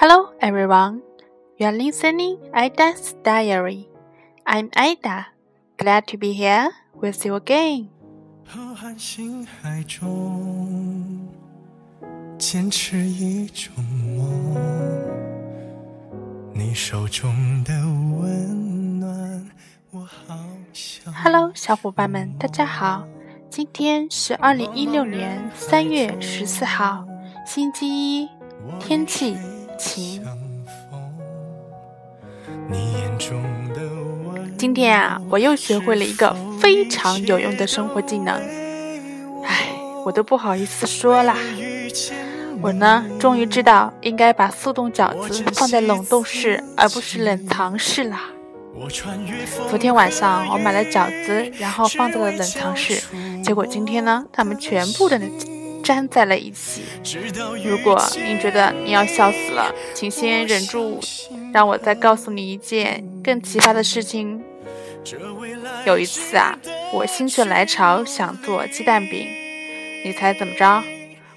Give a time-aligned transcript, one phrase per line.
[0.00, 1.02] Hello, everyone.
[1.58, 3.88] You are listening Ida's Diary.
[4.46, 5.26] I'm Ida.
[5.76, 7.88] Glad to be here with you again.
[8.46, 11.26] 浩瀚星海中，
[12.38, 13.74] 坚持一种
[14.16, 14.54] 梦。
[16.54, 17.74] 你手中的
[18.20, 19.50] 温暖，
[19.90, 20.38] 我好
[20.72, 21.12] 想。
[21.12, 23.04] Hello，小伙伴们，大家好。
[23.50, 27.04] 今天是二零一六年三月十四号，
[27.44, 28.28] 星期一，
[28.78, 29.36] 天气。
[29.78, 30.22] 晴。
[34.58, 38.34] 今天啊，我又学会了一个非常有用的生活技能。
[39.44, 39.68] 唉，
[40.04, 41.36] 我都不好意思说啦。
[42.60, 48.22] 我呢，终于知道应该把速冻饺子放在冷冻室，而不是冷藏室啦。
[49.70, 53.00] 昨天晚上我买了饺子，然后放在了冷藏室，
[53.44, 55.20] 结果今天呢，它们全部的。
[55.88, 56.82] 粘在了一起。
[57.64, 61.00] 如果您觉得你要笑死了，请先忍住，
[61.52, 64.42] 让我再告诉你一件更奇葩的事情。
[65.86, 66.58] 有一次啊，
[66.92, 69.26] 我心血来潮想做鸡蛋饼，
[70.04, 70.82] 你猜怎么着？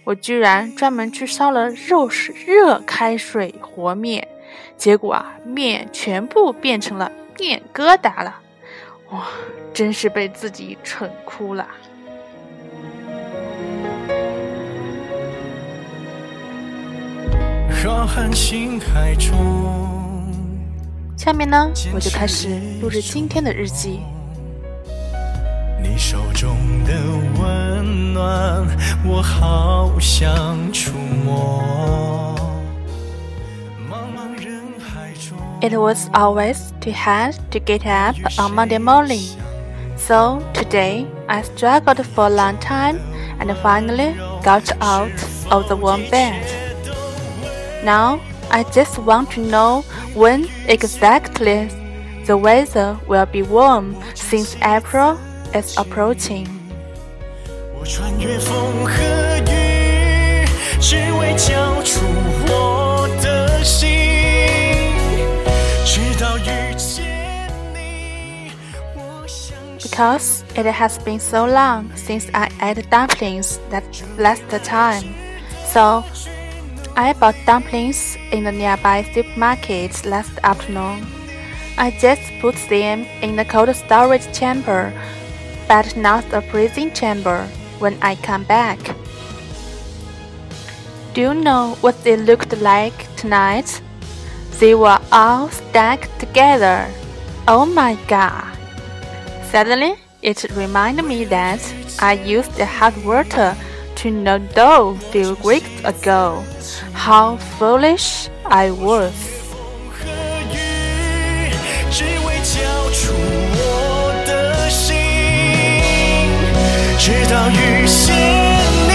[0.04, 4.28] 我居然专门去烧了热水热开水和面，
[4.76, 8.42] 结果啊，面全部变成了面疙瘩了。
[9.12, 9.28] 哇，
[9.74, 11.68] 真是被自己蠢哭了。
[21.17, 22.49] 下面呢，我就开始
[22.81, 24.01] 录制今天的日记。
[25.83, 26.93] 你手中的
[27.41, 28.67] 温暖，
[29.05, 30.93] 我好想触
[31.25, 31.63] 摸。
[35.63, 39.37] It was always too hard to get up on Monday morning,
[39.97, 42.99] so today I struggled for a long time
[43.41, 45.11] and finally got out
[45.51, 46.35] of the warm bed.
[47.84, 48.22] Now,
[48.52, 49.82] I just want to know
[50.14, 51.70] when exactly
[52.26, 55.18] the weather will be warm since April
[55.56, 56.48] is approaching.
[69.82, 73.84] Because it has been so long since I ate dumplings that
[74.18, 75.16] last time,
[75.66, 76.04] so
[76.96, 81.08] I bought dumplings in the nearby supermarket last afternoon.
[81.78, 84.94] I just put them in the cold storage chamber,
[85.68, 87.48] but not the freezing chamber,
[87.80, 88.80] when I come back.
[91.14, 93.82] Do you know what they looked like tonight?
[94.60, 96.88] They were all stacked together.
[97.48, 98.58] Oh my god!
[99.50, 101.62] Suddenly, it reminded me that
[102.00, 103.56] I used the hot water
[104.01, 106.43] to know dough few weeks ago.
[106.93, 109.13] How foolish I was!
[116.99, 118.17] 直到遇见
[118.89, 118.91] 你，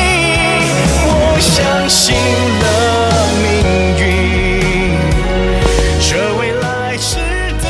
[1.05, 2.13] 我相信
[2.59, 2.63] 了
[3.41, 3.41] 命
[3.97, 4.01] 运。
[6.01, 7.15] 这未来值
[7.63, 7.65] 得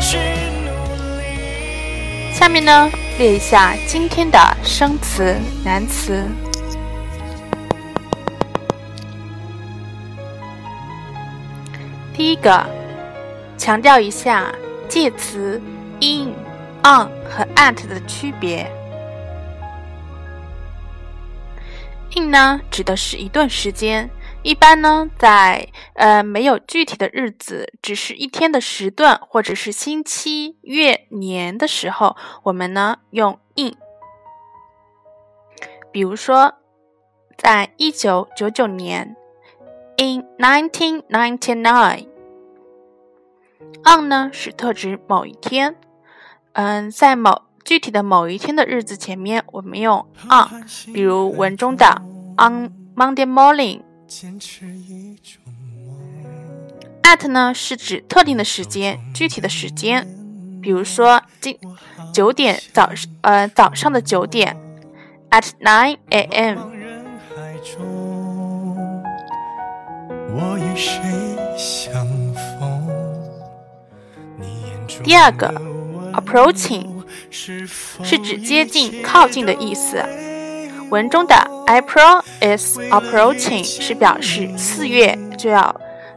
[0.00, 0.16] 去
[0.64, 0.66] 努
[1.20, 1.22] 力。
[2.32, 6.24] 下面呢，列一下今天的生词、难词。
[12.19, 12.65] 第一个，
[13.57, 14.53] 强调一下
[14.89, 15.57] 介词
[16.01, 16.33] in、
[16.83, 18.69] on 和 at 的区别。
[22.17, 24.09] in 呢，指的是一段时间，
[24.43, 33.73] 一般呢在呃没有具体的日子，只是一天的时段或者是星期、月、年的时候，我们呢用 in。
[35.93, 36.55] 比如说，
[37.37, 39.15] 在一九九九年
[39.99, 42.07] ，in nineteen ninety nine。
[43.85, 45.75] on 呢是特指某一天，
[46.53, 52.01] 嗯，在某具体的某一天的日子前面，我们用 on，比如文中的
[52.37, 53.81] on Monday morning。
[57.03, 60.07] at 呢是指特定的时间，具体的时间，
[60.61, 61.57] 比如说今
[62.13, 62.89] 九点早
[63.21, 64.57] 呃早上的九点
[65.29, 66.57] ，at nine a.m.
[75.03, 75.53] 第二个
[76.13, 76.85] ，approaching
[77.29, 80.03] 是指接近、靠近的意思。
[80.89, 81.35] 文中的
[81.67, 85.75] April is approaching 是表示四月就要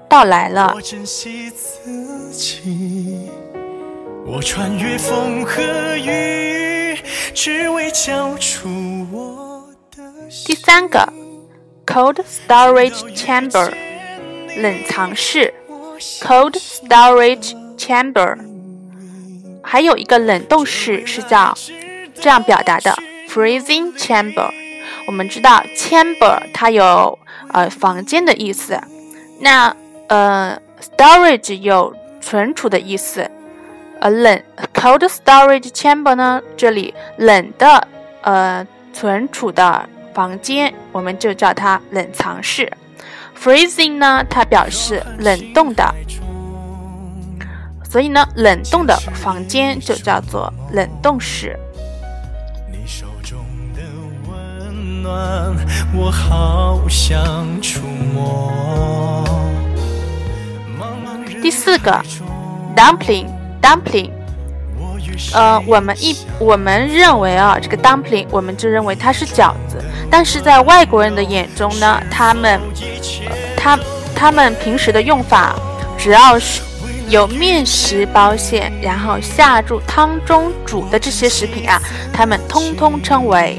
[0.09, 0.75] 到来了。
[10.47, 11.13] 第三个
[11.87, 13.92] ，cold storage chamber
[14.57, 15.53] 冷藏室
[16.21, 18.37] （cold storage chamber）。
[19.63, 21.57] 还有一个冷冻室是叫
[22.15, 22.97] 这样表达的
[23.29, 24.51] （freezing chamber）。
[25.07, 27.19] 我们知道 chamber 它有
[27.53, 28.81] 呃房间的意思，
[29.41, 29.75] 那
[30.09, 30.61] 呃
[30.97, 33.31] storage 有存储的意思。
[34.01, 34.43] 呃冷
[34.75, 37.89] cold storage chamber 呢，这里冷的
[38.23, 42.71] 呃存储的房间，我们就叫它冷藏室。
[43.39, 45.95] Freezing 呢，它表示冷冻的，
[47.89, 51.59] 所以呢，冷冻的房间就叫做冷冻室。
[61.43, 62.03] 第四个
[62.77, 63.27] ，dumpling。
[63.63, 64.11] dumpling，
[65.33, 69.72] 呃，我们一我们认为啊，这个 dumpling，我们就认为它是饺子，
[70.13, 72.61] 但是在外国人的眼中呢，他们，
[73.57, 73.79] 他
[74.15, 75.57] 他们平时的用法，
[75.97, 76.61] 只要是
[77.09, 81.81] 有面食包馅，然后下入汤中煮的这些食品啊，
[82.13, 83.59] 他们通通称为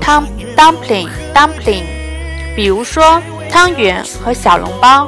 [0.00, 0.26] 汤
[0.56, 1.84] dumpling dumpling，
[2.56, 3.20] 比如说
[3.50, 5.06] 汤圆和小笼包。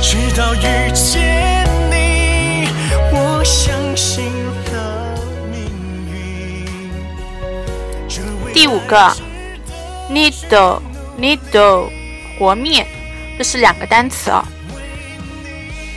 [0.00, 1.51] 直到遇见
[8.72, 9.14] 五个
[10.10, 10.80] ，needle
[11.20, 11.90] needle
[12.38, 12.86] 和面，
[13.36, 14.42] 这是两个单词哦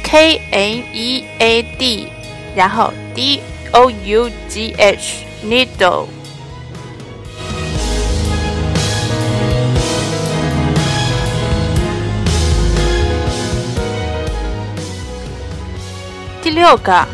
[0.04, 2.10] ，K N E A D，
[2.54, 3.42] 然后 D
[3.72, 6.08] O U G H needle。
[16.44, 17.08] 第六个，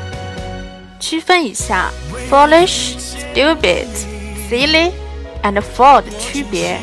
[0.99, 1.91] 区分一下
[2.29, 3.85] foolish、stupid、
[4.49, 4.91] silly
[5.43, 6.79] and fool 的区别。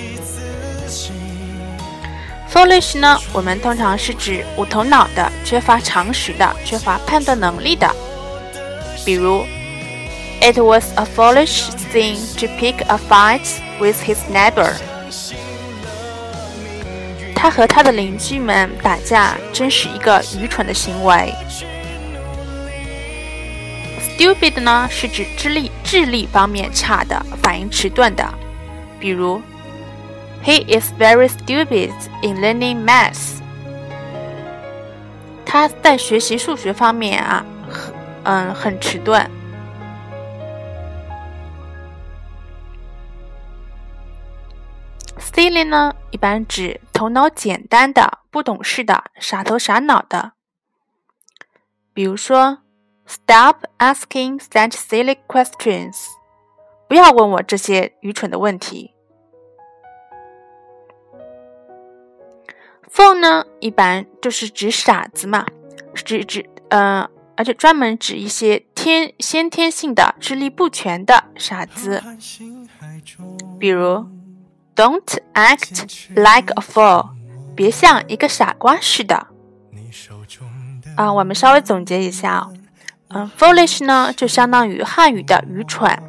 [2.52, 7.94] foolish 呢，我们通常是指无头脑的、缺乏常识的、缺乏判断能力的。
[9.04, 9.44] 比如
[10.40, 13.46] ，It was a foolish thing to pick a fight
[13.78, 14.72] with his neighbor。
[17.34, 21.32] 他和他的邻居们打架，真是一个愚蠢的行为。
[24.18, 28.26] Stupid 呢，是指智力智力方面差的，反应迟钝的。
[29.00, 29.40] 比如
[30.44, 31.92] ，He is very stupid
[32.22, 33.40] in learning math。
[35.44, 37.44] 他在学习数学方面啊，
[38.24, 39.30] 嗯很迟钝。
[45.18, 50.32] Silly 呢，一般指头脑简单的、不懂事的、傻头傻脑的。
[51.92, 52.58] 比如说。
[53.10, 56.17] Stop asking such silly questions！
[56.88, 58.94] 不要问我这些愚蠢的问题。
[62.90, 65.46] Fool 呢，一般就是指傻子嘛，
[65.94, 72.02] 指指呃，而且专门指一些天先天性的智力不全的傻子。
[73.60, 74.06] 比如
[74.74, 77.10] ，Don't act like a fool！
[77.54, 79.26] 别像一个傻瓜似的。
[80.96, 82.48] 啊，我们稍微总结一下啊。
[83.08, 86.02] 嗯，foolish 呢就相当于汉语的愚蠢，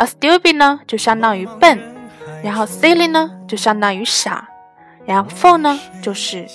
[0.00, 1.78] 而 stupid 呢就相当于笨，
[2.42, 4.48] 然后 silly 呢就相当于傻，
[5.04, 6.46] 然后 fool 呢就是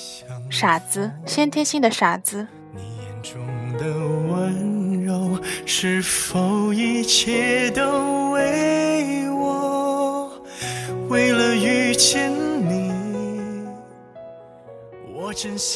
[0.49, 2.47] 傻子，先天性的傻子。
[2.73, 3.39] 你眼中
[3.77, 3.85] 的
[4.33, 10.31] 温柔，是否一切都为我？
[11.07, 12.31] 为了遇见
[12.67, 12.74] 你。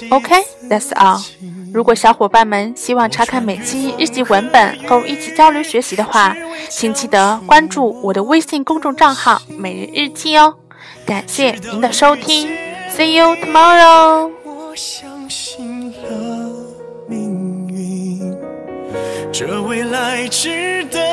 [0.10, 1.22] OK，that's all。
[1.74, 6.36] 如果小伙伴们希望查看每期日记文本和我一起交流学习的话，
[6.70, 10.56] 请记得关注我的微信公众账号“每日日记”哦。
[11.06, 12.50] 感谢您的收听
[12.96, 14.32] ，See you tomorrow。
[14.44, 16.50] 我相信了
[17.08, 18.38] 命运，
[19.32, 21.09] 这未来值得。